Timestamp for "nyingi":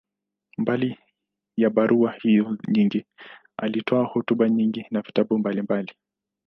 2.67-3.05, 4.49-4.85